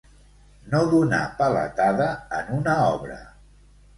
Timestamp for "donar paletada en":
0.93-2.51